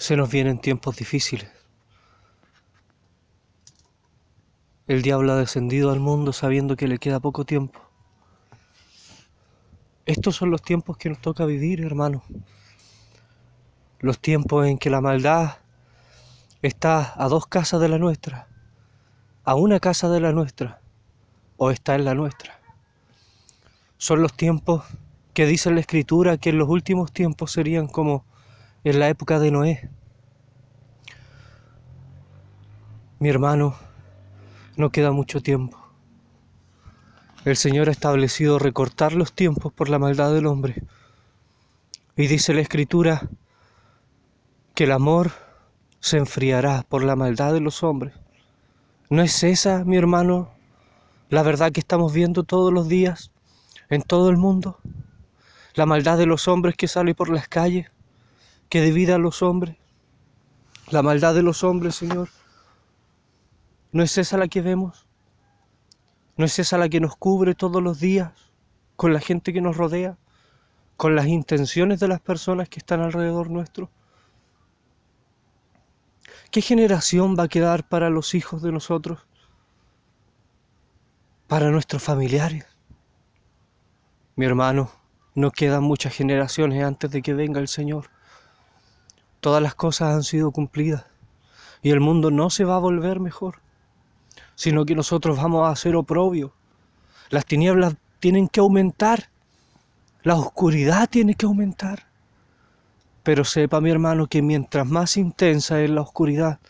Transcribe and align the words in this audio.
Se 0.00 0.16
nos 0.16 0.30
vienen 0.30 0.58
tiempos 0.58 0.96
difíciles. 0.96 1.50
El 4.86 5.02
diablo 5.02 5.34
ha 5.34 5.36
descendido 5.36 5.90
al 5.90 6.00
mundo 6.00 6.32
sabiendo 6.32 6.74
que 6.74 6.88
le 6.88 6.96
queda 6.96 7.20
poco 7.20 7.44
tiempo. 7.44 7.82
Estos 10.06 10.36
son 10.36 10.50
los 10.50 10.62
tiempos 10.62 10.96
que 10.96 11.10
nos 11.10 11.20
toca 11.20 11.44
vivir, 11.44 11.82
hermano. 11.82 12.24
Los 13.98 14.18
tiempos 14.18 14.66
en 14.66 14.78
que 14.78 14.88
la 14.88 15.02
maldad 15.02 15.58
está 16.62 17.12
a 17.22 17.28
dos 17.28 17.46
casas 17.46 17.78
de 17.82 17.90
la 17.90 17.98
nuestra, 17.98 18.48
a 19.44 19.54
una 19.54 19.80
casa 19.80 20.08
de 20.08 20.20
la 20.20 20.32
nuestra, 20.32 20.80
o 21.58 21.70
está 21.70 21.94
en 21.94 22.06
la 22.06 22.14
nuestra. 22.14 22.58
Son 23.98 24.22
los 24.22 24.32
tiempos 24.32 24.82
que 25.34 25.44
dice 25.44 25.70
la 25.70 25.80
Escritura 25.80 26.38
que 26.38 26.48
en 26.48 26.56
los 26.56 26.70
últimos 26.70 27.12
tiempos 27.12 27.52
serían 27.52 27.86
como 27.86 28.29
en 28.84 28.98
la 28.98 29.08
época 29.08 29.38
de 29.38 29.50
Noé. 29.50 29.90
Mi 33.18 33.28
hermano, 33.28 33.74
no 34.76 34.90
queda 34.90 35.12
mucho 35.12 35.42
tiempo. 35.42 35.78
El 37.44 37.56
Señor 37.56 37.88
ha 37.88 37.92
establecido 37.92 38.58
recortar 38.58 39.12
los 39.12 39.32
tiempos 39.32 39.72
por 39.72 39.88
la 39.88 39.98
maldad 39.98 40.32
del 40.32 40.46
hombre. 40.46 40.82
Y 42.16 42.26
dice 42.26 42.54
la 42.54 42.60
Escritura 42.60 43.28
que 44.74 44.84
el 44.84 44.92
amor 44.92 45.32
se 46.00 46.16
enfriará 46.16 46.84
por 46.88 47.04
la 47.04 47.16
maldad 47.16 47.52
de 47.52 47.60
los 47.60 47.82
hombres. 47.82 48.14
¿No 49.10 49.22
es 49.22 49.42
esa, 49.42 49.84
mi 49.84 49.96
hermano, 49.96 50.50
la 51.28 51.42
verdad 51.42 51.72
que 51.72 51.80
estamos 51.80 52.12
viendo 52.12 52.44
todos 52.44 52.72
los 52.72 52.88
días 52.88 53.30
en 53.90 54.02
todo 54.02 54.30
el 54.30 54.38
mundo? 54.38 54.78
La 55.74 55.84
maldad 55.84 56.16
de 56.16 56.26
los 56.26 56.48
hombres 56.48 56.76
que 56.76 56.88
sale 56.88 57.14
por 57.14 57.28
las 57.28 57.48
calles, 57.48 57.90
que 58.70 58.80
divide 58.80 59.12
a 59.12 59.18
los 59.18 59.42
hombres. 59.42 59.76
La 60.90 61.02
maldad 61.02 61.34
de 61.34 61.42
los 61.42 61.62
hombres, 61.62 61.96
Señor, 61.96 62.30
¿No 63.92 64.04
es 64.04 64.16
esa 64.18 64.36
la 64.36 64.46
que 64.46 64.60
vemos? 64.60 65.06
¿No 66.36 66.44
es 66.44 66.58
esa 66.60 66.78
la 66.78 66.88
que 66.88 67.00
nos 67.00 67.16
cubre 67.16 67.56
todos 67.56 67.82
los 67.82 67.98
días 67.98 68.32
con 68.94 69.12
la 69.12 69.20
gente 69.20 69.52
que 69.52 69.60
nos 69.60 69.76
rodea? 69.76 70.16
¿Con 70.96 71.16
las 71.16 71.26
intenciones 71.26 71.98
de 71.98 72.06
las 72.06 72.20
personas 72.20 72.68
que 72.68 72.78
están 72.78 73.00
alrededor 73.00 73.50
nuestro? 73.50 73.90
¿Qué 76.52 76.62
generación 76.62 77.34
va 77.36 77.44
a 77.44 77.48
quedar 77.48 77.88
para 77.88 78.10
los 78.10 78.34
hijos 78.34 78.62
de 78.62 78.70
nosotros? 78.70 79.26
Para 81.48 81.70
nuestros 81.70 82.02
familiares. 82.02 82.66
Mi 84.36 84.46
hermano, 84.46 84.92
no 85.34 85.50
quedan 85.50 85.82
muchas 85.82 86.14
generaciones 86.14 86.84
antes 86.84 87.10
de 87.10 87.22
que 87.22 87.34
venga 87.34 87.60
el 87.60 87.68
Señor. 87.68 88.08
Todas 89.40 89.62
las 89.62 89.74
cosas 89.74 90.14
han 90.14 90.22
sido 90.22 90.50
cumplidas 90.50 91.04
y 91.82 91.90
el 91.90 92.00
mundo 92.00 92.30
no 92.30 92.50
se 92.50 92.64
va 92.64 92.76
a 92.76 92.80
volver 92.80 93.20
mejor 93.20 93.60
sino 94.60 94.84
que 94.84 94.94
nosotros 94.94 95.38
vamos 95.38 95.66
a 95.66 95.74
ser 95.74 95.96
oprobio. 95.96 96.52
Las 97.30 97.46
tinieblas 97.46 97.94
tienen 98.18 98.46
que 98.46 98.60
aumentar, 98.60 99.30
la 100.22 100.34
oscuridad 100.34 101.08
tiene 101.08 101.34
que 101.34 101.46
aumentar. 101.46 102.08
Pero 103.22 103.46
sepa 103.46 103.80
mi 103.80 103.88
hermano 103.88 104.26
que 104.26 104.42
mientras 104.42 104.86
más 104.86 105.16
intensa 105.16 105.80
es 105.80 105.88
la 105.88 106.02
oscuridad, 106.02 106.60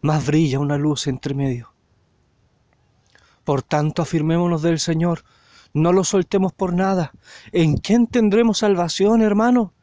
más 0.00 0.24
brilla 0.24 0.60
una 0.60 0.78
luz 0.78 1.08
entre 1.08 1.34
medio. 1.34 1.74
Por 3.44 3.62
tanto, 3.62 4.00
afirmémonos 4.00 4.62
del 4.62 4.78
Señor, 4.78 5.22
no 5.74 5.92
lo 5.92 6.04
soltemos 6.04 6.54
por 6.54 6.72
nada. 6.72 7.12
¿En 7.52 7.76
quién 7.76 8.06
tendremos 8.06 8.60
salvación, 8.60 9.20
hermano? 9.20 9.74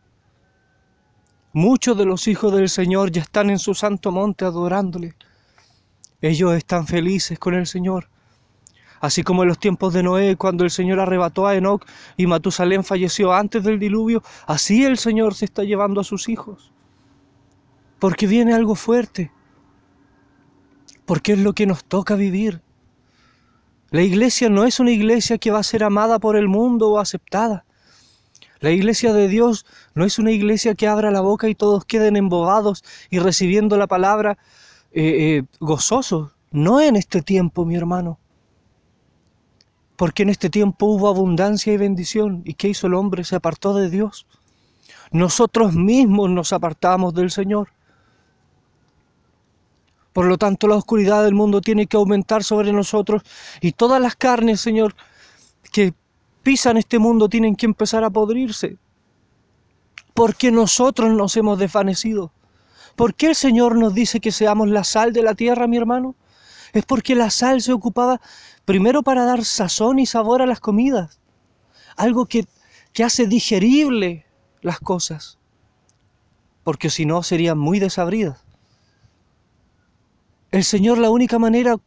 Muchos 1.55 1.95
de 1.95 2.05
los 2.05 2.27
hijos 2.27 2.51
del 2.51 2.67
Señor 2.67 3.11
ya 3.11 3.21
están 3.21 3.51
en 3.51 3.59
su 3.59 3.75
santo 3.75 4.11
monte 4.11 4.43
adorándole. 4.43 5.13
Ellos 6.19 6.55
están 6.55 6.87
felices 6.87 7.37
con 7.37 7.53
el 7.53 7.67
Señor. 7.67 8.09
Así 8.99 9.21
como 9.21 9.43
en 9.43 9.49
los 9.49 9.59
tiempos 9.59 9.93
de 9.93 10.01
Noé, 10.01 10.35
cuando 10.35 10.63
el 10.63 10.71
Señor 10.71 10.99
arrebató 10.99 11.45
a 11.45 11.55
Enoch 11.55 11.85
y 12.17 12.25
Matusalén 12.25 12.83
falleció 12.83 13.33
antes 13.33 13.63
del 13.63 13.77
diluvio, 13.77 14.23
así 14.47 14.83
el 14.83 14.97
Señor 14.97 15.35
se 15.35 15.45
está 15.45 15.63
llevando 15.63 16.01
a 16.01 16.03
sus 16.03 16.27
hijos. 16.27 16.71
Porque 17.99 18.25
viene 18.25 18.55
algo 18.55 18.73
fuerte. 18.73 19.31
Porque 21.05 21.33
es 21.33 21.39
lo 21.39 21.53
que 21.53 21.67
nos 21.67 21.85
toca 21.85 22.15
vivir. 22.15 22.63
La 23.91 24.01
iglesia 24.01 24.49
no 24.49 24.63
es 24.63 24.79
una 24.79 24.89
iglesia 24.89 25.37
que 25.37 25.51
va 25.51 25.59
a 25.59 25.63
ser 25.63 25.83
amada 25.83 26.17
por 26.17 26.35
el 26.35 26.47
mundo 26.47 26.89
o 26.89 26.97
aceptada. 26.97 27.63
La 28.63 28.71
iglesia 28.71 29.11
de 29.11 29.27
Dios 29.27 29.65
no 29.93 30.05
es 30.05 30.19
una 30.19 30.31
iglesia 30.31 30.73
que 30.73 30.87
abra 30.87 31.11
la 31.11 31.19
boca 31.19 31.49
y 31.49 31.53
todos 31.53 31.83
queden 31.83 32.15
embobados 32.15 32.81
y 33.09 33.19
recibiendo 33.19 33.75
la 33.75 33.87
palabra 33.87 34.37
eh, 34.93 35.03
eh, 35.03 35.43
gozosos, 35.59 36.31
no 36.49 36.79
en 36.79 36.95
este 36.95 37.21
tiempo, 37.21 37.65
mi 37.65 37.75
hermano. 37.75 38.19
Porque 39.97 40.23
en 40.23 40.29
este 40.29 40.49
tiempo 40.49 40.85
hubo 40.85 41.09
abundancia 41.09 41.73
y 41.73 41.77
bendición. 41.77 42.41
¿Y 42.45 42.53
qué 42.53 42.69
hizo 42.69 42.87
el 42.87 42.93
hombre? 42.93 43.25
Se 43.25 43.35
apartó 43.35 43.73
de 43.73 43.89
Dios. 43.89 44.27
Nosotros 45.11 45.73
mismos 45.75 46.29
nos 46.29 46.53
apartamos 46.53 47.13
del 47.13 47.31
Señor. 47.31 47.73
Por 50.13 50.23
lo 50.23 50.37
tanto, 50.37 50.69
la 50.69 50.77
oscuridad 50.77 51.25
del 51.25 51.33
mundo 51.33 51.59
tiene 51.59 51.85
que 51.85 51.97
aumentar 51.97 52.45
sobre 52.45 52.71
nosotros 52.71 53.23
y 53.59 53.73
todas 53.73 54.01
las 54.01 54.15
carnes, 54.15 54.61
Señor, 54.61 54.95
que 55.73 55.93
pisan 56.43 56.77
este 56.77 56.99
mundo 56.99 57.29
tienen 57.29 57.55
que 57.55 57.65
empezar 57.65 58.03
a 58.03 58.09
podrirse. 58.09 58.77
Porque 60.13 60.51
nosotros 60.51 61.11
nos 61.11 61.35
hemos 61.37 61.57
desvanecido. 61.57 62.31
¿Por 62.95 63.15
qué 63.15 63.27
el 63.27 63.35
Señor 63.35 63.75
nos 63.75 63.95
dice 63.95 64.19
que 64.19 64.31
seamos 64.31 64.67
la 64.67 64.83
sal 64.83 65.13
de 65.13 65.23
la 65.23 65.33
tierra, 65.33 65.67
mi 65.67 65.77
hermano? 65.77 66.15
Es 66.73 66.85
porque 66.85 67.15
la 67.15 67.31
sal 67.31 67.61
se 67.61 67.73
ocupaba 67.73 68.21
primero 68.65 69.01
para 69.01 69.25
dar 69.25 69.43
sazón 69.43 69.99
y 69.99 70.05
sabor 70.05 70.41
a 70.41 70.45
las 70.45 70.59
comidas, 70.59 71.19
algo 71.95 72.25
que, 72.25 72.45
que 72.93 73.03
hace 73.03 73.25
digerible 73.27 74.25
las 74.61 74.79
cosas, 74.79 75.37
porque 76.63 76.89
si 76.89 77.05
no 77.05 77.23
serían 77.23 77.57
muy 77.57 77.79
desabridas. 77.79 78.43
El 80.51 80.63
Señor 80.63 80.97
la 80.99 81.09
única 81.09 81.39
manera 81.39 81.77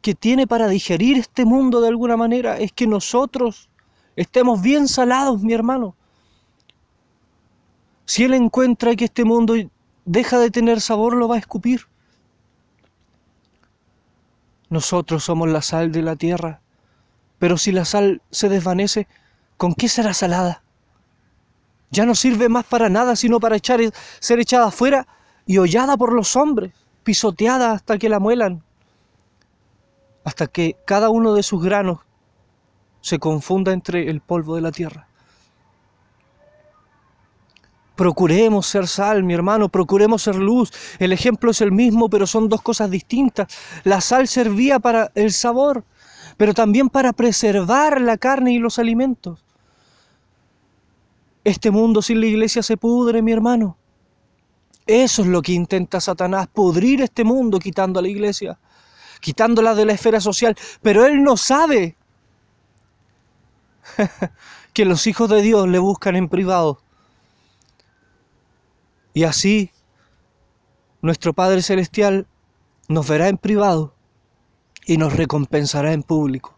que 0.00 0.14
tiene 0.14 0.46
para 0.46 0.68
digerir 0.68 1.18
este 1.18 1.44
mundo 1.44 1.80
de 1.80 1.88
alguna 1.88 2.16
manera 2.16 2.58
es 2.58 2.72
que 2.72 2.86
nosotros 2.86 3.68
estemos 4.16 4.60
bien 4.62 4.88
salados, 4.88 5.42
mi 5.42 5.52
hermano. 5.52 5.94
Si 8.06 8.24
Él 8.24 8.34
encuentra 8.34 8.96
que 8.96 9.04
este 9.04 9.24
mundo 9.24 9.54
deja 10.04 10.38
de 10.38 10.50
tener 10.50 10.80
sabor, 10.80 11.14
lo 11.14 11.28
va 11.28 11.36
a 11.36 11.38
escupir. 11.38 11.82
Nosotros 14.68 15.24
somos 15.24 15.48
la 15.48 15.62
sal 15.62 15.92
de 15.92 16.02
la 16.02 16.16
tierra, 16.16 16.60
pero 17.38 17.56
si 17.58 17.70
la 17.72 17.84
sal 17.84 18.22
se 18.30 18.48
desvanece, 18.48 19.06
¿con 19.56 19.74
qué 19.74 19.88
será 19.88 20.14
salada? 20.14 20.62
Ya 21.90 22.04
no 22.04 22.14
sirve 22.14 22.48
más 22.48 22.64
para 22.64 22.88
nada, 22.88 23.14
sino 23.14 23.38
para 23.38 23.56
echar, 23.56 23.80
ser 24.18 24.40
echada 24.40 24.68
afuera 24.68 25.06
y 25.46 25.58
hollada 25.58 25.96
por 25.96 26.12
los 26.12 26.34
hombres, 26.34 26.72
pisoteada 27.04 27.72
hasta 27.72 27.98
que 27.98 28.08
la 28.08 28.18
muelan, 28.18 28.62
hasta 30.24 30.48
que 30.48 30.76
cada 30.84 31.10
uno 31.10 31.34
de 31.34 31.44
sus 31.44 31.62
granos 31.62 32.00
se 33.06 33.20
confunda 33.20 33.72
entre 33.72 34.10
el 34.10 34.20
polvo 34.20 34.56
de 34.56 34.62
la 34.62 34.72
tierra. 34.72 35.06
Procuremos 37.94 38.66
ser 38.66 38.88
sal, 38.88 39.22
mi 39.22 39.32
hermano, 39.32 39.68
procuremos 39.68 40.22
ser 40.22 40.34
luz. 40.34 40.72
El 40.98 41.12
ejemplo 41.12 41.52
es 41.52 41.60
el 41.60 41.70
mismo, 41.70 42.10
pero 42.10 42.26
son 42.26 42.48
dos 42.48 42.62
cosas 42.62 42.90
distintas. 42.90 43.46
La 43.84 44.00
sal 44.00 44.26
servía 44.26 44.80
para 44.80 45.12
el 45.14 45.30
sabor, 45.30 45.84
pero 46.36 46.52
también 46.52 46.88
para 46.88 47.12
preservar 47.12 48.00
la 48.00 48.16
carne 48.16 48.54
y 48.54 48.58
los 48.58 48.80
alimentos. 48.80 49.38
Este 51.44 51.70
mundo 51.70 52.02
sin 52.02 52.20
la 52.20 52.26
iglesia 52.26 52.60
se 52.60 52.76
pudre, 52.76 53.22
mi 53.22 53.30
hermano. 53.30 53.76
Eso 54.84 55.22
es 55.22 55.28
lo 55.28 55.42
que 55.42 55.52
intenta 55.52 56.00
Satanás, 56.00 56.48
pudrir 56.48 57.02
este 57.02 57.22
mundo 57.22 57.60
quitando 57.60 58.00
a 58.00 58.02
la 58.02 58.08
iglesia, 58.08 58.58
quitándola 59.20 59.76
de 59.76 59.84
la 59.84 59.92
esfera 59.92 60.20
social. 60.20 60.56
Pero 60.82 61.06
él 61.06 61.22
no 61.22 61.36
sabe 61.36 61.94
que 64.72 64.84
los 64.84 65.06
hijos 65.06 65.28
de 65.30 65.42
Dios 65.42 65.68
le 65.68 65.78
buscan 65.78 66.16
en 66.16 66.28
privado 66.28 66.80
y 69.16 69.24
así 69.24 69.70
nuestro 71.00 71.32
Padre 71.32 71.62
Celestial 71.62 72.26
nos 72.88 73.08
verá 73.08 73.28
en 73.28 73.38
privado 73.38 73.94
y 74.84 74.98
nos 74.98 75.14
recompensará 75.14 75.94
en 75.94 76.02
público. 76.02 76.54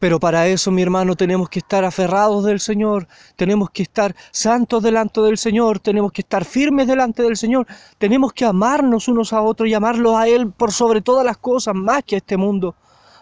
Pero 0.00 0.18
para 0.18 0.48
eso, 0.48 0.72
mi 0.72 0.82
hermano, 0.82 1.14
tenemos 1.14 1.48
que 1.48 1.60
estar 1.60 1.84
aferrados 1.84 2.44
del 2.44 2.58
Señor, 2.58 3.06
tenemos 3.36 3.70
que 3.70 3.84
estar 3.84 4.16
santos 4.32 4.82
delante 4.82 5.20
del 5.20 5.38
Señor, 5.38 5.78
tenemos 5.78 6.10
que 6.10 6.22
estar 6.22 6.44
firmes 6.44 6.88
delante 6.88 7.22
del 7.22 7.36
Señor, 7.36 7.68
tenemos 7.98 8.32
que 8.32 8.46
amarnos 8.46 9.06
unos 9.06 9.32
a 9.32 9.42
otros 9.42 9.68
y 9.68 9.74
amarlos 9.74 10.16
a 10.16 10.26
Él 10.26 10.50
por 10.50 10.72
sobre 10.72 11.02
todas 11.02 11.24
las 11.24 11.36
cosas, 11.36 11.74
más 11.76 12.02
que 12.02 12.16
a 12.16 12.18
este 12.18 12.36
mundo, 12.36 12.74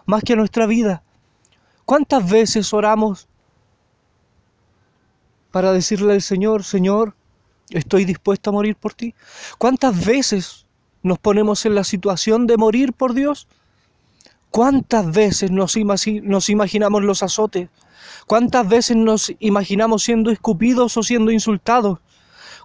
más 0.09 0.23
que 0.23 0.33
a 0.33 0.35
nuestra 0.35 0.65
vida. 0.65 1.03
¿Cuántas 1.85 2.29
veces 2.29 2.73
oramos 2.73 3.27
para 5.51 5.71
decirle 5.71 6.13
al 6.13 6.21
Señor, 6.21 6.63
Señor, 6.63 7.15
Estoy 7.69 8.05
dispuesto 8.05 8.49
a 8.49 8.53
morir 8.53 8.75
por 8.75 8.93
ti. 8.93 9.13
¿Cuántas 9.59 10.03
veces 10.03 10.65
nos 11.03 11.19
ponemos 11.19 11.65
en 11.65 11.75
la 11.75 11.83
situación 11.83 12.47
de 12.47 12.57
morir 12.57 12.93
por 12.93 13.13
Dios? 13.13 13.47
¿Cuántas 14.49 15.11
veces 15.11 15.51
nos, 15.51 15.75
nos, 16.23 16.49
imaginamos 16.49 17.03
los 17.03 17.21
azotes? 17.21 17.69
¿Cuántas 18.25 18.67
veces 18.67 18.97
nos 18.97 19.31
imaginamos 19.39 20.01
siendo 20.03 20.31
escupidos 20.31 20.97
o 20.97 21.03
siendo 21.03 21.29
insultados? 21.29 21.99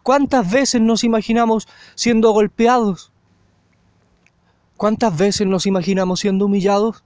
¿Cuántas 0.03 0.51
veces 0.51 0.81
nos 0.81 1.05
imaginamos 1.05 1.69
siendo 1.95 2.31
golpeados? 2.31 3.13
¿Cuántas 4.79 5.17
veces 5.17 5.47
nos 5.47 5.67
imaginamos 5.67 6.21
siendo 6.21 6.47
humillados? 6.47 7.05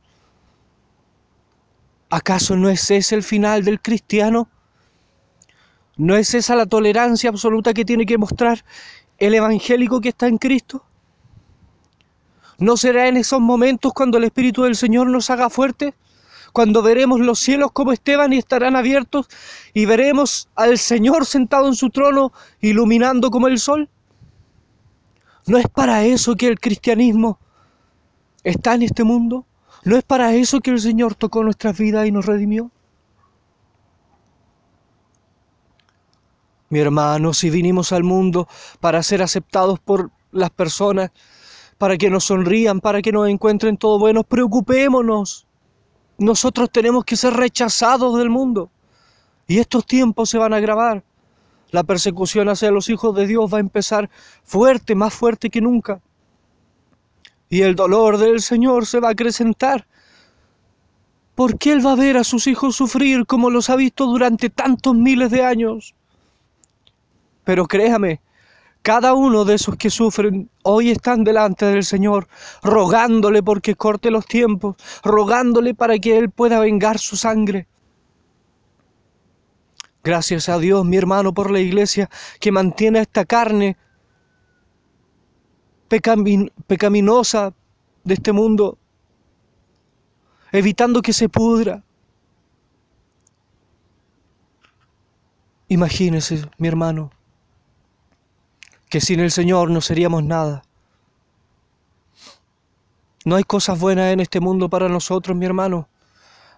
¿Acaso 2.10 2.56
no 2.56 2.70
es 2.70 2.90
ese 2.90 3.14
el 3.14 3.22
final 3.22 3.64
del 3.64 3.80
cristiano? 3.80 4.48
¿No 5.96 6.16
es 6.16 6.32
esa 6.34 6.56
la 6.56 6.64
tolerancia 6.64 7.28
absoluta 7.28 7.74
que 7.74 7.84
tiene 7.84 8.06
que 8.06 8.16
mostrar 8.16 8.64
el 9.18 9.34
evangélico 9.34 10.00
que 10.00 10.08
está 10.08 10.26
en 10.26 10.38
Cristo? 10.38 10.84
¿No 12.58 12.76
será 12.76 13.08
en 13.08 13.18
esos 13.18 13.40
momentos 13.40 13.92
cuando 13.92 14.16
el 14.16 14.24
Espíritu 14.24 14.62
del 14.62 14.74
Señor 14.74 15.08
nos 15.08 15.28
haga 15.28 15.50
fuerte? 15.50 15.94
Cuando 16.52 16.82
veremos 16.82 17.20
los 17.20 17.38
cielos 17.40 17.72
como 17.72 17.92
Esteban 17.92 18.32
y 18.32 18.38
estarán 18.38 18.74
abiertos 18.74 19.28
y 19.74 19.84
veremos 19.84 20.48
al 20.54 20.78
Señor 20.78 21.26
sentado 21.26 21.68
en 21.68 21.74
su 21.74 21.90
trono 21.90 22.32
iluminando 22.60 23.30
como 23.30 23.48
el 23.48 23.58
sol. 23.58 23.88
¿No 25.46 25.58
es 25.58 25.68
para 25.68 26.04
eso 26.04 26.36
que 26.36 26.48
el 26.48 26.58
cristianismo 26.58 27.38
está 28.44 28.74
en 28.74 28.82
este 28.82 29.04
mundo? 29.04 29.47
¿No 29.84 29.96
es 29.96 30.02
para 30.04 30.34
eso 30.34 30.60
que 30.60 30.70
el 30.70 30.80
Señor 30.80 31.14
tocó 31.14 31.42
nuestras 31.44 31.78
vidas 31.78 32.06
y 32.06 32.12
nos 32.12 32.26
redimió? 32.26 32.70
Mi 36.70 36.80
hermano, 36.80 37.32
si 37.32 37.48
vinimos 37.48 37.92
al 37.92 38.04
mundo 38.04 38.46
para 38.80 39.02
ser 39.02 39.22
aceptados 39.22 39.78
por 39.78 40.10
las 40.32 40.50
personas, 40.50 41.10
para 41.78 41.96
que 41.96 42.10
nos 42.10 42.24
sonrían, 42.24 42.80
para 42.80 43.00
que 43.00 43.12
nos 43.12 43.28
encuentren 43.28 43.76
todo 43.76 43.98
bueno, 43.98 44.24
preocupémonos. 44.24 45.46
Nosotros 46.18 46.70
tenemos 46.70 47.04
que 47.04 47.16
ser 47.16 47.34
rechazados 47.34 48.18
del 48.18 48.28
mundo. 48.28 48.70
Y 49.46 49.58
estos 49.58 49.86
tiempos 49.86 50.28
se 50.28 50.38
van 50.38 50.52
a 50.52 50.56
agravar. 50.56 51.04
La 51.70 51.84
persecución 51.84 52.48
hacia 52.48 52.70
los 52.70 52.88
hijos 52.90 53.14
de 53.14 53.26
Dios 53.26 53.52
va 53.52 53.58
a 53.58 53.60
empezar 53.60 54.10
fuerte, 54.42 54.94
más 54.94 55.14
fuerte 55.14 55.48
que 55.48 55.60
nunca. 55.60 56.00
Y 57.48 57.62
el 57.62 57.74
dolor 57.74 58.18
del 58.18 58.40
Señor 58.40 58.86
se 58.86 59.00
va 59.00 59.08
a 59.08 59.12
acrecentar. 59.12 59.86
Porque 61.34 61.72
Él 61.72 61.84
va 61.84 61.92
a 61.92 61.96
ver 61.96 62.16
a 62.16 62.24
sus 62.24 62.46
hijos 62.46 62.76
sufrir 62.76 63.24
como 63.26 63.50
los 63.50 63.70
ha 63.70 63.76
visto 63.76 64.06
durante 64.06 64.50
tantos 64.50 64.94
miles 64.94 65.30
de 65.30 65.44
años. 65.44 65.94
Pero 67.44 67.66
créame, 67.66 68.20
cada 68.82 69.14
uno 69.14 69.44
de 69.44 69.54
esos 69.54 69.76
que 69.76 69.90
sufren 69.90 70.50
hoy 70.62 70.90
están 70.90 71.24
delante 71.24 71.66
del 71.66 71.84
Señor, 71.84 72.28
rogándole 72.62 73.42
porque 73.42 73.74
corte 73.74 74.10
los 74.10 74.26
tiempos, 74.26 74.76
rogándole 75.02 75.74
para 75.74 75.98
que 75.98 76.18
Él 76.18 76.30
pueda 76.30 76.60
vengar 76.60 76.98
su 76.98 77.16
sangre. 77.16 77.66
Gracias 80.02 80.48
a 80.48 80.58
Dios, 80.58 80.84
mi 80.84 80.96
hermano, 80.96 81.34
por 81.34 81.50
la 81.50 81.60
iglesia 81.60 82.08
que 82.40 82.52
mantiene 82.52 83.00
esta 83.00 83.24
carne 83.24 83.76
pecaminosa 85.88 87.52
de 88.04 88.14
este 88.14 88.32
mundo, 88.32 88.78
evitando 90.52 91.02
que 91.02 91.12
se 91.12 91.28
pudra. 91.28 91.82
Imagínese, 95.68 96.48
mi 96.56 96.68
hermano, 96.68 97.10
que 98.88 99.00
sin 99.00 99.20
el 99.20 99.30
Señor 99.30 99.70
no 99.70 99.80
seríamos 99.80 100.24
nada. 100.24 100.62
No 103.24 103.36
hay 103.36 103.44
cosas 103.44 103.78
buenas 103.78 104.12
en 104.12 104.20
este 104.20 104.40
mundo 104.40 104.70
para 104.70 104.88
nosotros, 104.88 105.36
mi 105.36 105.44
hermano. 105.44 105.88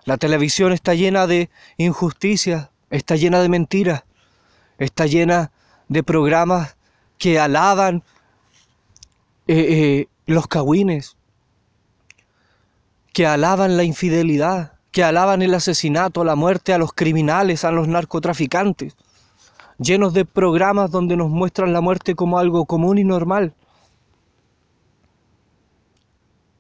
La 0.05 0.17
televisión 0.17 0.73
está 0.73 0.95
llena 0.95 1.27
de 1.27 1.51
injusticias, 1.77 2.71
está 2.91 3.17
llena 3.17 3.41
de 3.41 3.49
mentiras, 3.49 4.05
está 4.79 5.07
llena 5.07 5.51
de 5.89 6.03
programas 6.03 6.77
que 7.19 7.41
alaban 7.41 8.05
eh, 9.53 9.67
eh, 10.01 10.09
los 10.27 10.47
cagüines, 10.47 11.17
que 13.13 13.27
alaban 13.27 13.77
la 13.77 13.85
infidelidad, 13.85 14.75
que 14.93 15.05
alaban 15.05 15.43
el 15.43 15.55
asesinato, 15.55 16.25
la 16.25 16.37
muerte 16.37 16.73
a 16.73 16.79
los 16.79 16.93
criminales, 16.93 17.65
a 17.65 17.71
los 17.71 17.89
narcotraficantes 17.89 18.97
llenos 19.81 20.13
de 20.13 20.25
programas 20.25 20.91
donde 20.91 21.17
nos 21.17 21.31
muestran 21.31 21.73
la 21.73 21.81
muerte 21.81 22.15
como 22.15 22.39
algo 22.39 22.67
común 22.67 22.99
y 22.99 23.05
normal. 23.05 23.55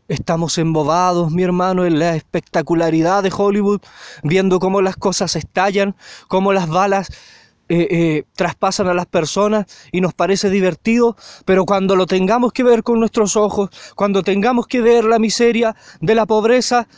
Estamos 0.09 0.59
embobados, 0.59 1.31
mi 1.31 1.45
hermano, 1.45 1.85
en 1.85 2.01
la 2.01 2.17
espectacularidad 2.17 3.23
de 3.23 3.33
Hollywood, 3.37 3.81
viendo 4.25 4.59
cómo 4.59 4.83
las 4.83 4.97
cosas 4.97 5.37
estallan, 5.37 5.95
cómo 6.27 6.53
las 6.53 6.69
balas 6.69 7.11
eh, 7.73 7.87
eh, 7.89 8.25
traspasan 8.35 8.89
a 8.89 8.95
las 8.95 9.07
personas 9.07 9.67
y 9.93 10.01
nos 10.01 10.13
parece 10.13 10.51
divertido, 10.51 11.17
pero 11.45 11.65
cuando 11.65 11.95
lo 11.95 12.05
tengamos 12.07 12.53
que 12.53 12.65
ver 12.65 12.83
con 12.83 12.99
nuestros 12.99 13.37
ojos, 13.37 13.71
cuando 13.95 14.25
tengamos 14.25 14.67
que 14.67 14.81
ver 14.81 15.05
la 15.05 15.21
miseria 15.21 15.77
de 16.01 16.17
la 16.17 16.27
pobreza, 16.27 16.89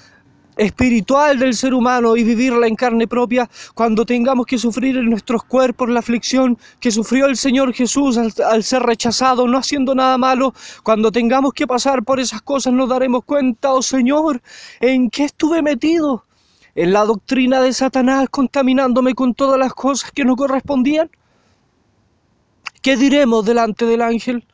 espiritual 0.56 1.38
del 1.38 1.54
ser 1.54 1.74
humano 1.74 2.16
y 2.16 2.24
vivirla 2.24 2.66
en 2.66 2.76
carne 2.76 3.06
propia 3.06 3.48
cuando 3.74 4.04
tengamos 4.04 4.46
que 4.46 4.58
sufrir 4.58 4.96
en 4.96 5.10
nuestros 5.10 5.44
cuerpos 5.44 5.88
la 5.88 6.00
aflicción 6.00 6.58
que 6.80 6.90
sufrió 6.90 7.26
el 7.26 7.36
Señor 7.36 7.72
Jesús 7.74 8.18
al, 8.18 8.62
ser 8.62 8.82
rechazado, 8.82 9.46
no 9.46 9.58
haciendo 9.58 9.94
nada 9.94 10.18
malo, 10.18 10.54
cuando 10.82 11.12
tengamos 11.12 11.52
que 11.52 11.66
pasar 11.66 12.02
por 12.02 12.20
esas 12.20 12.42
cosas 12.42 12.72
nos 12.72 12.88
daremos 12.88 13.24
cuenta, 13.24 13.72
oh 13.72 13.82
Señor, 13.82 14.40
en 14.80 15.10
qué 15.10 15.24
estuve 15.24 15.60
metido, 15.62 16.24
en 16.74 16.92
la 16.92 17.04
doctrina 17.04 17.60
de 17.60 17.72
Satanás 17.72 18.28
contaminándome 18.30 19.14
con 19.14 19.34
todas 19.34 19.58
las 19.58 19.74
cosas 19.74 20.10
que 20.10 20.24
no 20.24 20.36
correspondían. 20.36 21.10
¿Qué 22.80 22.96
diremos 22.96 23.44
delante 23.44 23.84
del 23.86 24.02
ángel? 24.02 24.46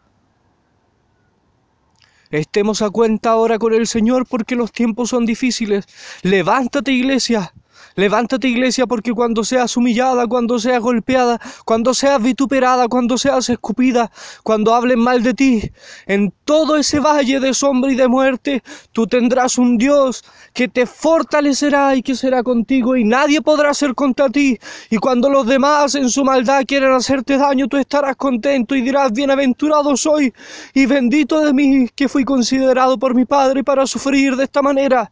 Estemos 2.31 2.83
a 2.83 2.91
cuenta 2.91 3.31
ahora 3.31 3.59
con 3.59 3.73
el 3.73 3.87
Señor 3.87 4.27
porque 4.27 4.55
los 4.55 4.71
tiempos 4.71 5.11
son 5.11 5.25
difíciles. 5.25 5.87
Levántate 6.23 6.93
iglesia, 6.93 7.55
Levántate 7.95 8.49
iglesia 8.49 8.87
porque 8.87 9.13
cuando 9.13 9.43
seas 9.45 9.77
humillada, 9.77 10.27
cuando 10.27 10.59
seas 10.59 10.81
golpeada, 10.81 11.41
cuando 11.65 11.95
seas 11.95 12.23
vituperada, 12.23 12.89
cuando 12.89 13.19
seas 13.19 13.49
escupida, 13.49 14.11
cuando 14.43 14.75
hablen 14.75 15.01
mal 15.01 15.23
de 15.23 15.35
ti, 15.35 15.71
en 16.07 16.33
todo 16.45 16.77
ese 16.77 17.01
valle 17.01 17.41
de 17.41 17.53
sombra 17.55 17.93
y 17.93 17.97
de 17.97 18.09
muerte, 18.09 18.63
tú 18.93 19.07
tendrás 19.07 19.59
un 19.59 19.79
Dios 19.79 20.25
que 20.55 20.69
te 20.69 20.87
fortalecerá 20.87 21.97
y 21.97 22.03
que 22.03 22.15
será 22.15 22.43
contigo 22.43 22.97
y 22.97 23.05
nadie 23.05 23.43
podrá 23.43 23.75
ser 23.75 23.95
contra 23.95 24.29
ti. 24.29 24.59
Y 24.91 24.99
cuando 24.99 25.29
los 25.29 25.47
demás 25.47 25.95
en 25.95 26.09
su 26.09 26.25
maldad 26.25 26.65
quieran 26.67 26.93
hacerte 26.93 27.37
daño, 27.37 27.69
tú 27.69 27.77
estarás 27.77 28.17
contento 28.17 28.75
y 28.75 28.83
dirás, 28.83 29.13
bienaventurado 29.13 29.97
soy 29.97 30.33
y 30.75 30.87
bendito 30.87 31.41
de 31.41 31.53
mí 31.53 31.89
que 31.95 32.09
fui 32.09 32.25
considerado 32.25 32.99
por 32.99 33.15
mi 33.15 33.25
Padre 33.25 33.65
para 33.65 33.87
sufrir 33.87 34.37
de 34.37 34.45
esta 34.45 34.63
manera. 34.63 35.11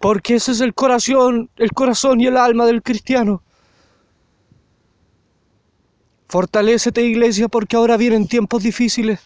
Porque 0.00 0.36
ese 0.36 0.52
es 0.52 0.62
el 0.62 0.74
corazón, 0.74 1.50
el 1.56 1.72
corazón 1.72 2.22
y 2.22 2.26
el 2.26 2.38
alma 2.38 2.64
del 2.64 2.82
cristiano. 2.82 3.42
Fortalécete 6.26 7.02
iglesia 7.02 7.48
porque 7.48 7.76
ahora 7.76 7.98
vienen 7.98 8.26
tiempos 8.26 8.62
difíciles. 8.62 9.20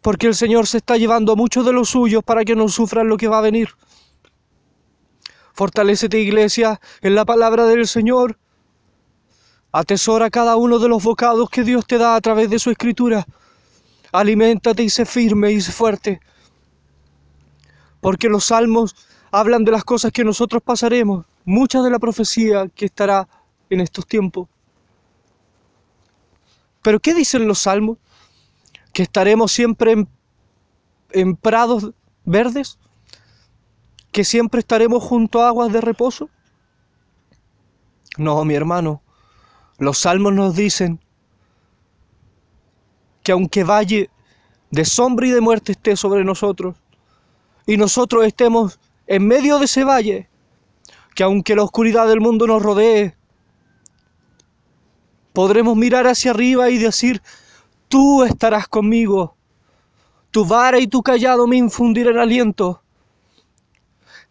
Porque 0.00 0.28
el 0.28 0.36
Señor 0.36 0.68
se 0.68 0.76
está 0.78 0.96
llevando 0.96 1.32
a 1.32 1.36
muchos 1.36 1.66
de 1.66 1.72
los 1.72 1.88
suyos 1.88 2.22
para 2.22 2.44
que 2.44 2.54
no 2.54 2.68
sufran 2.68 3.08
lo 3.08 3.16
que 3.16 3.26
va 3.26 3.38
a 3.38 3.42
venir. 3.42 3.70
Fortalécete 5.54 6.20
iglesia 6.20 6.80
en 7.00 7.16
la 7.16 7.24
palabra 7.24 7.64
del 7.64 7.88
Señor. 7.88 8.38
Atesora 9.72 10.30
cada 10.30 10.54
uno 10.54 10.78
de 10.78 10.88
los 10.88 11.02
bocados 11.02 11.50
que 11.50 11.64
Dios 11.64 11.84
te 11.84 11.98
da 11.98 12.14
a 12.14 12.20
través 12.20 12.48
de 12.48 12.60
su 12.60 12.70
escritura. 12.70 13.26
Aliméntate 14.12 14.84
y 14.84 14.88
sé 14.88 15.04
firme 15.04 15.50
y 15.50 15.60
sé 15.60 15.72
fuerte. 15.72 16.20
Porque 18.00 18.28
los 18.28 18.44
salmos 18.44 18.94
hablan 19.30 19.64
de 19.64 19.72
las 19.72 19.84
cosas 19.84 20.12
que 20.12 20.24
nosotros 20.24 20.62
pasaremos, 20.62 21.24
mucha 21.44 21.82
de 21.82 21.90
la 21.90 21.98
profecía 21.98 22.68
que 22.68 22.86
estará 22.86 23.28
en 23.70 23.80
estos 23.80 24.06
tiempos. 24.06 24.48
Pero 26.82 27.00
¿qué 27.00 27.14
dicen 27.14 27.46
los 27.46 27.60
salmos? 27.60 27.98
¿Que 28.92 29.02
estaremos 29.02 29.52
siempre 29.52 29.92
en, 29.92 30.08
en 31.10 31.36
prados 31.36 31.92
verdes? 32.24 32.78
¿Que 34.12 34.24
siempre 34.24 34.60
estaremos 34.60 35.02
junto 35.02 35.42
a 35.42 35.48
aguas 35.48 35.72
de 35.72 35.80
reposo? 35.80 36.30
No, 38.16 38.44
mi 38.44 38.54
hermano, 38.54 39.02
los 39.78 39.98
salmos 39.98 40.32
nos 40.32 40.56
dicen 40.56 40.98
que 43.22 43.32
aunque 43.32 43.64
valle 43.64 44.10
de 44.70 44.84
sombra 44.84 45.26
y 45.26 45.30
de 45.30 45.40
muerte 45.40 45.72
esté 45.72 45.96
sobre 45.96 46.24
nosotros, 46.24 46.76
y 47.66 47.76
nosotros 47.76 48.24
estemos 48.24 48.80
en 49.08 49.26
medio 49.26 49.58
de 49.58 49.64
ese 49.64 49.84
valle, 49.84 50.28
que 51.14 51.22
aunque 51.22 51.56
la 51.56 51.64
oscuridad 51.64 52.06
del 52.06 52.20
mundo 52.20 52.46
nos 52.46 52.62
rodee, 52.62 53.16
podremos 55.32 55.76
mirar 55.76 56.06
hacia 56.06 56.32
arriba 56.32 56.68
y 56.68 56.76
decir, 56.76 57.22
tú 57.88 58.22
estarás 58.22 58.68
conmigo, 58.68 59.34
tu 60.30 60.44
vara 60.44 60.78
y 60.78 60.86
tu 60.86 61.02
callado 61.02 61.46
me 61.46 61.56
infundirán 61.56 62.18
aliento. 62.18 62.82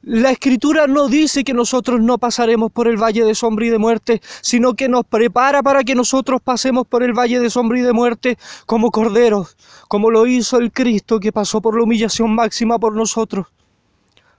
La 0.04 0.30
escritura 0.30 0.86
no 0.86 1.08
dice 1.08 1.44
que 1.44 1.56
nosotros 1.56 2.00
no 2.00 2.20
pasaremos 2.20 2.72
por 2.72 2.88
el 2.88 3.02
valle 3.02 3.26
de 3.26 3.34
sombra 3.34 3.66
y 3.66 3.70
de 3.70 3.80
muerte, 3.80 4.22
sino 4.42 4.76
que 4.76 4.88
nos 4.88 5.06
prepara 5.06 5.64
para 5.64 5.84
que 5.84 5.96
nosotros 5.96 6.40
pasemos 6.40 6.86
por 6.86 7.02
el 7.02 7.14
valle 7.18 7.40
de 7.40 7.50
sombra 7.50 7.80
y 7.80 7.82
de 7.82 7.94
muerte 7.94 8.38
como 8.68 8.92
corderos, 8.92 9.58
como 9.88 10.12
lo 10.12 10.28
hizo 10.28 10.60
el 10.60 10.72
Cristo 10.72 11.20
que 11.20 11.34
pasó 11.34 11.62
por 11.62 11.76
la 11.76 11.84
humillación 11.84 12.36
máxima 12.36 12.78
por 12.78 12.96
nosotros. 12.96 13.48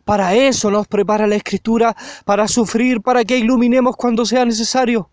Para 0.09 0.33
eso 0.33 0.71
nos 0.71 0.89
prepara 0.89 1.27
la 1.27 1.37
escritura, 1.37 1.95
para 2.25 2.49
sufrir, 2.49 3.03
para 3.03 3.27
que 3.27 3.37
iluminemos 3.37 3.95
cuando 3.95 4.25
sea 4.25 4.43
necesario. 4.47 5.11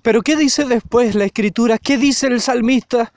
Pero 0.00 0.22
¿qué 0.22 0.36
dice 0.36 0.64
después 0.64 1.16
la 1.16 1.24
escritura? 1.24 1.76
¿Qué 1.76 1.96
dice 1.98 2.28
el 2.28 2.40
salmista? 2.40 3.12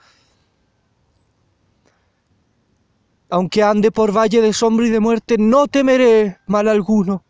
aunque 3.30 3.62
ande 3.62 3.92
por 3.92 4.12
valle 4.12 4.42
de 4.42 4.54
sombra 4.54 4.88
y 4.88 4.90
de 4.90 5.00
muerte, 5.00 5.38
no 5.40 5.68
temeré 5.68 6.38
mal 6.48 6.68
alguno, 6.68 7.24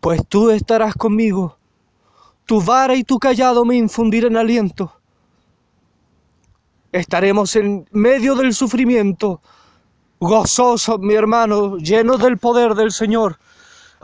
pues 0.00 0.20
tú 0.28 0.50
estarás 0.50 0.94
conmigo. 0.94 1.56
Tu 2.46 2.60
vara 2.60 2.94
y 2.94 3.02
tu 3.02 3.18
callado 3.18 3.64
me 3.64 3.76
infundirán 3.76 4.36
aliento. 4.36 4.92
Estaremos 6.90 7.54
en 7.54 7.88
medio 7.92 8.34
del 8.34 8.54
sufrimiento, 8.54 9.40
gozosos, 10.24 10.98
mi 11.00 11.14
hermano, 11.14 11.76
llenos 11.76 12.18
del 12.20 12.38
poder 12.38 12.74
del 12.74 12.90
Señor 12.90 13.38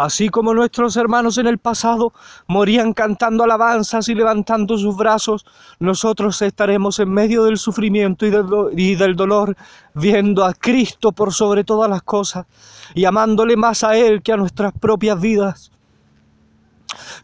Así 0.01 0.31
como 0.31 0.55
nuestros 0.55 0.97
hermanos 0.97 1.37
en 1.37 1.47
el 1.47 1.59
pasado 1.59 2.15
morían 2.47 2.95
cantando 2.95 3.45
alabanzas 3.45 4.09
y 4.09 4.15
levantando 4.15 4.79
sus 4.79 4.97
brazos, 4.97 5.45
nosotros 5.79 6.41
estaremos 6.41 6.99
en 7.01 7.13
medio 7.13 7.45
del 7.45 7.59
sufrimiento 7.59 8.25
y 8.25 8.95
del, 8.95 9.15
dolor, 9.15 9.55
viendo 9.93 10.47
a 10.47 10.55
Cristo 10.55 11.13
por 11.13 11.35
sobre 11.35 11.65
todas 11.65 11.91
las 11.91 12.03
cosas 12.03 12.47
y 12.95 13.05
amándole 13.05 13.59
más 13.59 13.85
a 13.85 13.95
Él 13.95 14.23
que 14.23 14.33
a 14.33 14.39
nuestras 14.39 14.73
propias 14.73 15.21
vidas. 15.21 15.71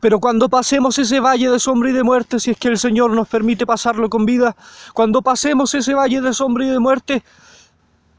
Pero 0.01 0.21
cuando 0.21 0.51
pasemos 0.51 0.99
ese 0.99 1.19
valle 1.19 1.49
de 1.49 1.59
sombra 1.59 1.89
y 1.89 1.95
de 1.95 2.03
muerte, 2.03 2.39
si 2.39 2.51
es 2.51 2.59
que 2.59 2.69
el 2.69 2.77
Señor 2.77 3.11
nos 3.13 3.27
permite 3.27 3.65
pasarlo 3.65 4.11
con 4.11 4.27
vida, 4.27 4.55
cuando 4.93 5.23
pasemos 5.23 5.73
ese 5.73 5.95
valle 5.95 6.21
de 6.21 6.35
sombra 6.35 6.67
y 6.67 6.69
de 6.69 6.79
muerte, 6.79 7.23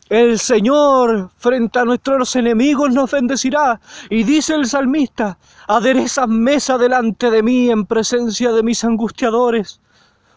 el 0.10 0.40
Señor 0.40 1.32
frente 1.38 1.80
a 1.80 1.86
nuestros 1.86 2.36
enemigos 2.36 2.92
nos 2.92 3.12
bendecirá. 3.12 3.80
Y 4.10 4.24
dice 4.24 4.56
el 4.56 4.66
salmista, 4.66 5.38
aderezas 5.68 6.28
mesa 6.28 6.78
delante 6.78 7.30
de 7.30 7.44
mí 7.44 7.70
en 7.70 7.86
presencia 7.86 8.52
de 8.52 8.64
mis 8.64 8.84
angustiadores. 8.84 9.82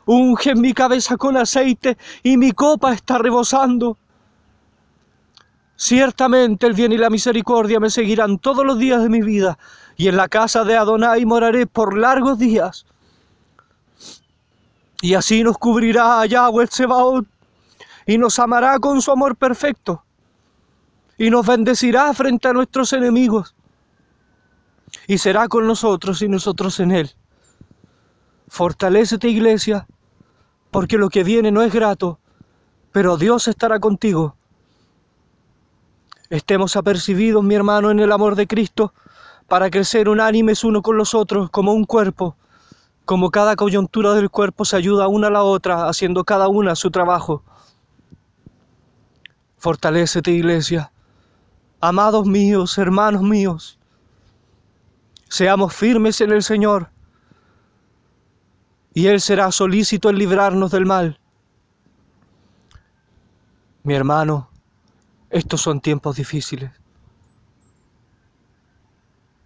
Unge 0.06 0.54
mi 0.56 0.72
cabeza 0.72 1.16
con 1.16 1.36
aceite 1.36 1.96
y 2.22 2.36
mi 2.36 2.52
copa 2.52 2.92
está 2.92 3.18
rebosando. 3.18 3.96
Ciertamente 5.76 6.66
el 6.66 6.74
bien 6.74 6.92
y 6.92 6.98
la 6.98 7.08
misericordia 7.08 7.80
me 7.80 7.90
seguirán 7.90 8.38
todos 8.38 8.66
los 8.66 8.78
días 8.78 9.02
de 9.02 9.08
mi 9.08 9.22
vida, 9.22 9.58
y 9.96 10.08
en 10.08 10.16
la 10.16 10.28
casa 10.28 10.62
de 10.62 10.76
Adonai 10.76 11.24
moraré 11.24 11.66
por 11.66 11.96
largos 11.96 12.38
días. 12.38 12.84
Y 15.00 15.14
así 15.14 15.42
nos 15.42 15.56
cubrirá 15.56 16.26
Yahweh 16.26 16.66
Sebaot 16.66 17.26
y 18.06 18.18
nos 18.18 18.38
amará 18.38 18.78
con 18.78 19.00
su 19.02 19.10
amor 19.10 19.36
perfecto 19.36 20.04
y 21.18 21.30
nos 21.30 21.46
bendecirá 21.46 22.12
frente 22.14 22.48
a 22.48 22.52
nuestros 22.52 22.92
enemigos 22.92 23.54
y 25.06 25.18
será 25.18 25.48
con 25.48 25.66
nosotros 25.66 26.22
y 26.22 26.28
nosotros 26.28 26.80
en 26.80 26.92
él. 26.92 27.10
Fortalécete 28.48 29.28
iglesia, 29.28 29.86
porque 30.70 30.98
lo 30.98 31.08
que 31.10 31.22
viene 31.24 31.50
no 31.50 31.62
es 31.62 31.72
grato, 31.72 32.18
pero 32.92 33.16
Dios 33.16 33.48
estará 33.48 33.78
contigo. 33.78 34.34
Estemos 36.30 36.76
apercibidos, 36.76 37.44
mi 37.44 37.54
hermano, 37.54 37.90
en 37.90 38.00
el 38.00 38.12
amor 38.12 38.34
de 38.34 38.46
Cristo, 38.46 38.92
para 39.46 39.70
crecer 39.70 40.08
unánimes 40.08 40.64
uno 40.64 40.80
con 40.80 40.96
los 40.96 41.14
otros 41.14 41.50
como 41.50 41.72
un 41.72 41.84
cuerpo, 41.84 42.36
como 43.04 43.30
cada 43.30 43.56
coyuntura 43.56 44.14
del 44.14 44.30
cuerpo 44.30 44.64
se 44.64 44.76
ayuda 44.76 45.08
una 45.08 45.26
a 45.26 45.30
la 45.30 45.42
otra, 45.42 45.88
haciendo 45.88 46.24
cada 46.24 46.48
una 46.48 46.76
su 46.76 46.90
trabajo. 46.90 47.42
Fortalécete, 49.60 50.30
iglesia. 50.30 50.90
Amados 51.82 52.26
míos, 52.26 52.78
hermanos 52.78 53.20
míos, 53.22 53.78
seamos 55.28 55.74
firmes 55.74 56.20
en 56.22 56.32
el 56.32 56.42
Señor 56.42 56.90
y 58.94 59.06
Él 59.06 59.20
será 59.20 59.52
solícito 59.52 60.08
en 60.08 60.16
librarnos 60.16 60.70
del 60.70 60.86
mal. 60.86 61.20
Mi 63.82 63.94
hermano, 63.94 64.48
estos 65.28 65.60
son 65.60 65.80
tiempos 65.80 66.16
difíciles. 66.16 66.70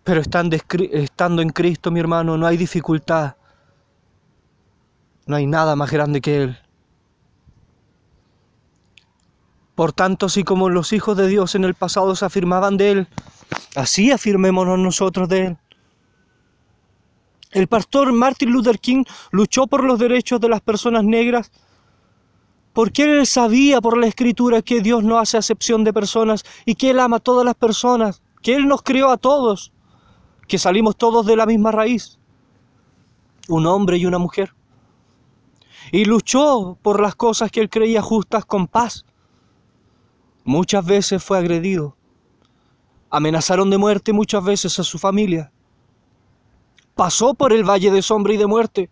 Pero 0.04 0.20
estando 0.20 1.42
en 1.42 1.50
Cristo, 1.50 1.90
mi 1.90 1.98
hermano, 1.98 2.38
no 2.38 2.46
hay 2.46 2.56
dificultad. 2.56 3.34
No 5.26 5.34
hay 5.36 5.46
nada 5.46 5.74
más 5.74 5.90
grande 5.90 6.20
que 6.20 6.42
Él. 6.42 6.63
Por 9.74 9.92
tanto, 9.92 10.26
así 10.26 10.44
como 10.44 10.68
los 10.68 10.92
hijos 10.92 11.16
de 11.16 11.26
Dios 11.26 11.54
en 11.54 11.64
el 11.64 11.74
pasado 11.74 12.14
se 12.14 12.24
afirmaban 12.24 12.76
de 12.76 12.90
Él, 12.90 13.08
así 13.74 14.12
afirmémonos 14.12 14.78
nosotros 14.78 15.28
de 15.28 15.46
Él. 15.46 15.58
El 17.50 17.66
pastor 17.68 18.12
Martin 18.12 18.50
Luther 18.50 18.78
King 18.78 19.04
luchó 19.30 19.66
por 19.66 19.84
los 19.84 19.98
derechos 19.98 20.40
de 20.40 20.48
las 20.48 20.60
personas 20.60 21.04
negras 21.04 21.50
porque 22.72 23.04
él 23.04 23.26
sabía 23.26 23.80
por 23.80 23.96
la 23.96 24.08
escritura 24.08 24.60
que 24.60 24.80
Dios 24.80 25.04
no 25.04 25.18
hace 25.18 25.38
acepción 25.38 25.84
de 25.84 25.92
personas 25.92 26.44
y 26.66 26.74
que 26.74 26.90
Él 26.90 26.98
ama 26.98 27.18
a 27.18 27.20
todas 27.20 27.44
las 27.44 27.54
personas, 27.54 28.20
que 28.42 28.56
Él 28.56 28.66
nos 28.66 28.82
creó 28.82 29.10
a 29.10 29.16
todos, 29.16 29.72
que 30.48 30.58
salimos 30.58 30.96
todos 30.96 31.24
de 31.24 31.36
la 31.36 31.46
misma 31.46 31.70
raíz, 31.70 32.18
un 33.48 33.66
hombre 33.66 33.96
y 33.96 34.06
una 34.06 34.18
mujer. 34.18 34.52
Y 35.92 36.04
luchó 36.04 36.76
por 36.82 37.00
las 37.00 37.14
cosas 37.14 37.50
que 37.50 37.60
él 37.60 37.70
creía 37.70 38.02
justas 38.02 38.44
con 38.44 38.66
paz 38.66 39.04
Muchas 40.44 40.84
veces 40.84 41.24
fue 41.24 41.38
agredido. 41.38 41.96
Amenazaron 43.08 43.70
de 43.70 43.78
muerte 43.78 44.12
muchas 44.12 44.44
veces 44.44 44.78
a 44.78 44.84
su 44.84 44.98
familia. 44.98 45.50
Pasó 46.94 47.32
por 47.32 47.54
el 47.54 47.64
valle 47.64 47.90
de 47.90 48.02
sombra 48.02 48.34
y 48.34 48.36
de 48.36 48.46
muerte. 48.46 48.90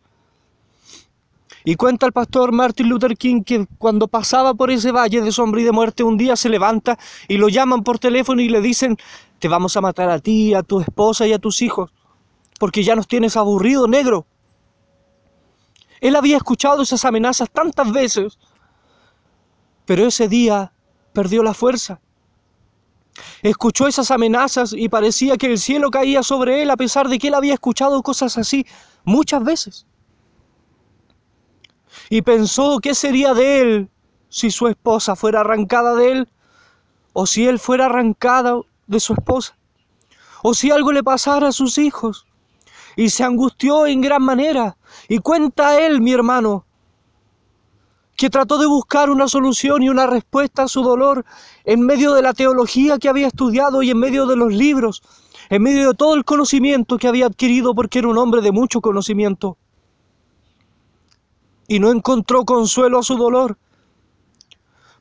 Y 1.64 1.76
cuenta 1.76 2.06
el 2.06 2.12
pastor 2.12 2.52
Martin 2.52 2.88
Luther 2.88 3.16
King 3.16 3.42
que 3.42 3.66
cuando 3.78 4.08
pasaba 4.08 4.54
por 4.54 4.70
ese 4.70 4.92
valle 4.92 5.20
de 5.20 5.30
sombra 5.30 5.60
y 5.60 5.64
de 5.64 5.72
muerte 5.72 6.02
un 6.02 6.16
día 6.16 6.36
se 6.36 6.48
levanta 6.48 6.98
y 7.28 7.36
lo 7.36 7.48
llaman 7.48 7.84
por 7.84 7.98
teléfono 7.98 8.40
y 8.40 8.48
le 8.48 8.60
dicen, 8.60 8.96
te 9.38 9.46
vamos 9.46 9.76
a 9.76 9.80
matar 9.82 10.08
a 10.08 10.18
ti, 10.18 10.54
a 10.54 10.62
tu 10.62 10.80
esposa 10.80 11.26
y 11.26 11.32
a 11.32 11.38
tus 11.38 11.62
hijos, 11.62 11.92
porque 12.58 12.82
ya 12.82 12.96
nos 12.96 13.06
tienes 13.06 13.36
aburrido, 13.36 13.86
negro. 13.86 14.26
Él 16.00 16.16
había 16.16 16.38
escuchado 16.38 16.82
esas 16.82 17.04
amenazas 17.04 17.48
tantas 17.50 17.92
veces, 17.92 18.38
pero 19.84 20.06
ese 20.06 20.26
día 20.26 20.72
perdió 21.12 21.42
la 21.42 21.54
fuerza. 21.54 22.00
Escuchó 23.42 23.86
esas 23.86 24.10
amenazas 24.10 24.72
y 24.72 24.88
parecía 24.88 25.36
que 25.36 25.46
el 25.46 25.58
cielo 25.58 25.90
caía 25.90 26.22
sobre 26.22 26.62
él 26.62 26.70
a 26.70 26.76
pesar 26.76 27.08
de 27.08 27.18
que 27.18 27.28
él 27.28 27.34
había 27.34 27.54
escuchado 27.54 28.02
cosas 28.02 28.38
así 28.38 28.66
muchas 29.04 29.44
veces. 29.44 29.86
Y 32.08 32.22
pensó 32.22 32.78
qué 32.80 32.94
sería 32.94 33.34
de 33.34 33.60
él 33.60 33.88
si 34.28 34.50
su 34.50 34.66
esposa 34.66 35.14
fuera 35.14 35.40
arrancada 35.40 35.94
de 35.94 36.12
él 36.12 36.28
o 37.12 37.26
si 37.26 37.46
él 37.46 37.58
fuera 37.58 37.86
arrancado 37.86 38.66
de 38.86 39.00
su 39.00 39.12
esposa 39.12 39.56
o 40.42 40.54
si 40.54 40.70
algo 40.70 40.92
le 40.92 41.02
pasara 41.02 41.48
a 41.48 41.52
sus 41.52 41.78
hijos. 41.78 42.26
Y 42.96 43.08
se 43.08 43.24
angustió 43.24 43.86
en 43.86 44.02
gran 44.02 44.22
manera. 44.22 44.76
Y 45.08 45.18
cuenta 45.18 45.80
él, 45.80 46.02
mi 46.02 46.12
hermano, 46.12 46.66
que 48.22 48.30
trató 48.30 48.56
de 48.56 48.66
buscar 48.66 49.10
una 49.10 49.26
solución 49.26 49.82
y 49.82 49.88
una 49.88 50.06
respuesta 50.06 50.62
a 50.62 50.68
su 50.68 50.84
dolor 50.84 51.24
en 51.64 51.80
medio 51.80 52.14
de 52.14 52.22
la 52.22 52.32
teología 52.32 52.96
que 52.98 53.08
había 53.08 53.26
estudiado 53.26 53.82
y 53.82 53.90
en 53.90 53.98
medio 53.98 54.26
de 54.26 54.36
los 54.36 54.52
libros, 54.52 55.02
en 55.50 55.60
medio 55.60 55.88
de 55.88 55.94
todo 55.94 56.14
el 56.14 56.24
conocimiento 56.24 56.98
que 56.98 57.08
había 57.08 57.26
adquirido 57.26 57.74
porque 57.74 57.98
era 57.98 58.06
un 58.06 58.18
hombre 58.18 58.40
de 58.40 58.52
mucho 58.52 58.80
conocimiento. 58.80 59.58
Y 61.66 61.80
no 61.80 61.90
encontró 61.90 62.44
consuelo 62.44 63.00
a 63.00 63.02
su 63.02 63.16
dolor, 63.16 63.58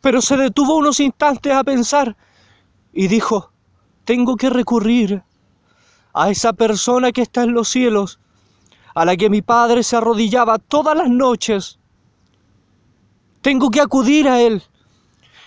pero 0.01 0.19
se 0.19 0.35
detuvo 0.35 0.77
unos 0.77 0.99
instantes 0.99 1.53
a 1.53 1.63
pensar 1.63 2.17
y 2.91 3.07
dijo, 3.07 3.51
tengo 4.03 4.35
que 4.35 4.49
recurrir 4.49 5.21
a 6.15 6.31
esa 6.31 6.53
persona 6.53 7.11
que 7.11 7.21
está 7.21 7.43
en 7.43 7.53
los 7.53 7.69
cielos, 7.69 8.19
a 8.95 9.05
la 9.05 9.15
que 9.15 9.29
mi 9.29 9.43
padre 9.43 9.83
se 9.83 9.95
arrodillaba 9.95 10.57
todas 10.57 10.97
las 10.97 11.07
noches 11.07 11.77
tengo 13.41 13.69
que 13.69 13.81
acudir 13.81 14.27
a 14.27 14.41
él. 14.41 14.63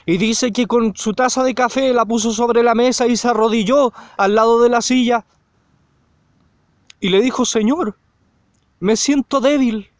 Y 0.06 0.18
dice 0.18 0.52
que 0.52 0.66
con 0.66 0.94
su 0.96 1.14
taza 1.14 1.42
de 1.42 1.54
café 1.54 1.94
la 1.94 2.04
puso 2.04 2.32
sobre 2.32 2.62
la 2.62 2.74
mesa 2.74 3.06
y 3.06 3.16
se 3.16 3.28
arrodilló 3.28 3.92
al 4.18 4.34
lado 4.34 4.60
de 4.60 4.68
la 4.68 4.82
silla. 4.82 5.24
Y 7.00 7.08
le 7.08 7.22
dijo, 7.22 7.44
Señor, 7.44 7.96
me 8.80 8.96
siento 8.96 9.40
débil. 9.40 9.90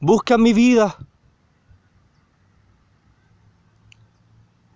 Busca 0.00 0.38
mi 0.38 0.52
vida. 0.52 0.96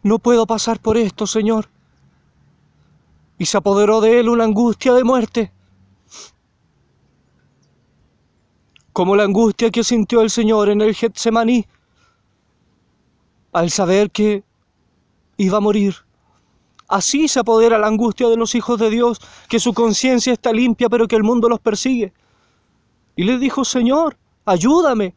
No 0.02 0.18
puedo 0.18 0.46
pasar 0.46 0.80
por 0.80 0.96
esto, 0.96 1.26
Señor. 1.26 1.68
Y 3.38 3.46
se 3.46 3.56
apoderó 3.56 4.00
de 4.00 4.20
él 4.20 4.28
una 4.28 4.44
angustia 4.44 4.92
de 4.92 5.04
muerte. 5.04 5.52
Como 8.92 9.16
la 9.16 9.24
angustia 9.24 9.70
que 9.70 9.84
sintió 9.84 10.20
el 10.20 10.30
Señor 10.30 10.68
en 10.68 10.80
el 10.80 10.94
Getsemaní 10.94 11.66
al 13.52 13.70
saber 13.70 14.10
que 14.10 14.44
iba 15.36 15.58
a 15.58 15.60
morir. 15.60 15.94
Así 16.88 17.28
se 17.28 17.40
apodera 17.40 17.78
la 17.78 17.86
angustia 17.86 18.28
de 18.28 18.36
los 18.36 18.54
hijos 18.54 18.78
de 18.78 18.90
Dios, 18.90 19.20
que 19.48 19.60
su 19.60 19.72
conciencia 19.72 20.32
está 20.32 20.52
limpia, 20.52 20.88
pero 20.88 21.06
que 21.06 21.16
el 21.16 21.22
mundo 21.22 21.48
los 21.48 21.60
persigue. 21.60 22.12
Y 23.16 23.24
le 23.24 23.38
dijo, 23.38 23.64
Señor, 23.64 24.16
ayúdame. 24.44 25.14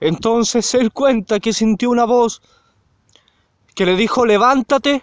Entonces 0.00 0.74
él 0.74 0.92
cuenta 0.92 1.40
que 1.40 1.52
sintió 1.52 1.90
una 1.90 2.04
voz 2.04 2.42
que 3.74 3.86
le 3.86 3.96
dijo, 3.96 4.26
levántate, 4.26 5.02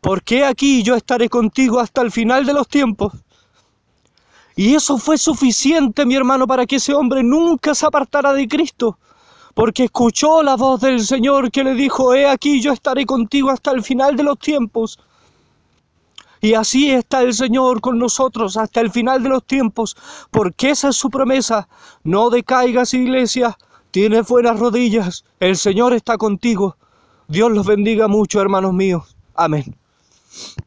porque 0.00 0.44
aquí 0.44 0.82
yo 0.82 0.94
estaré 0.94 1.28
contigo 1.28 1.80
hasta 1.80 2.02
el 2.02 2.10
final 2.10 2.46
de 2.46 2.54
los 2.54 2.68
tiempos. 2.68 3.12
Y 4.58 4.74
eso 4.74 4.98
fue 4.98 5.18
suficiente, 5.18 6.04
mi 6.04 6.16
hermano, 6.16 6.44
para 6.48 6.66
que 6.66 6.76
ese 6.76 6.92
hombre 6.92 7.22
nunca 7.22 7.76
se 7.76 7.86
apartara 7.86 8.32
de 8.32 8.48
Cristo, 8.48 8.98
porque 9.54 9.84
escuchó 9.84 10.42
la 10.42 10.56
voz 10.56 10.80
del 10.80 10.98
Señor 10.98 11.52
que 11.52 11.62
le 11.62 11.74
dijo, 11.74 12.12
he 12.12 12.28
aquí 12.28 12.60
yo 12.60 12.72
estaré 12.72 13.06
contigo 13.06 13.50
hasta 13.50 13.70
el 13.70 13.84
final 13.84 14.16
de 14.16 14.24
los 14.24 14.36
tiempos. 14.40 14.98
Y 16.40 16.54
así 16.54 16.90
está 16.90 17.22
el 17.22 17.34
Señor 17.34 17.80
con 17.80 18.00
nosotros 18.00 18.56
hasta 18.56 18.80
el 18.80 18.90
final 18.90 19.22
de 19.22 19.28
los 19.28 19.44
tiempos, 19.44 19.96
porque 20.32 20.70
esa 20.70 20.88
es 20.88 20.96
su 20.96 21.08
promesa. 21.08 21.68
No 22.02 22.28
decaigas, 22.28 22.94
iglesia, 22.94 23.56
tienes 23.92 24.26
buenas 24.26 24.58
rodillas, 24.58 25.24
el 25.38 25.56
Señor 25.56 25.92
está 25.92 26.18
contigo. 26.18 26.76
Dios 27.28 27.52
los 27.52 27.64
bendiga 27.64 28.08
mucho, 28.08 28.40
hermanos 28.40 28.74
míos. 28.74 29.16
Amén. 29.36 29.76